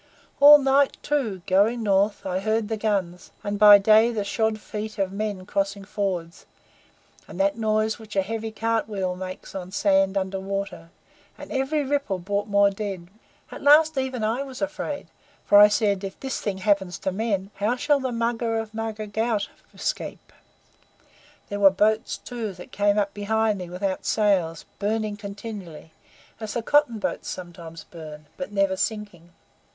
All 0.39 0.57
night, 0.57 0.97
too, 1.03 1.43
going 1.45 1.83
North, 1.83 2.25
I 2.25 2.39
heard 2.39 2.69
the 2.69 2.75
guns, 2.75 3.29
and 3.43 3.59
by 3.59 3.77
day 3.77 4.11
the 4.11 4.23
shod 4.23 4.57
feet 4.59 4.97
of 4.97 5.11
men 5.11 5.45
crossing 5.45 5.85
fords, 5.85 6.47
and 7.27 7.39
that 7.39 7.55
noise 7.55 7.99
which 7.99 8.15
a 8.15 8.23
heavy 8.23 8.49
cart 8.51 8.89
wheel 8.89 9.15
makes 9.15 9.53
on 9.53 9.69
sand 9.71 10.17
under 10.17 10.39
water; 10.39 10.89
and 11.37 11.51
every 11.51 11.83
ripple 11.83 12.17
brought 12.17 12.47
more 12.47 12.71
dead. 12.71 13.09
At 13.51 13.61
last 13.61 13.95
even 13.95 14.23
I 14.23 14.41
was 14.41 14.59
afraid, 14.59 15.05
for 15.45 15.59
I 15.59 15.67
said: 15.67 16.03
'If 16.03 16.19
this 16.19 16.41
thing 16.41 16.57
happen 16.57 16.89
to 16.89 17.11
men, 17.11 17.51
how 17.57 17.75
shall 17.75 17.99
the 17.99 18.11
Mugger 18.11 18.57
of 18.57 18.73
Mugger 18.73 19.05
Ghaut 19.05 19.49
escape?' 19.71 20.33
There 21.49 21.59
were 21.59 21.69
boats, 21.69 22.17
too, 22.17 22.53
that 22.53 22.71
came 22.71 22.97
up 22.97 23.13
behind 23.13 23.59
me 23.59 23.69
without 23.69 24.07
sails, 24.07 24.65
burning 24.79 25.15
continually, 25.15 25.91
as 26.39 26.55
the 26.55 26.63
cotton 26.63 26.97
boats 26.97 27.29
sometimes 27.29 27.83
burn, 27.83 28.25
but 28.35 28.51
never 28.51 28.75
sinking." 28.75 29.33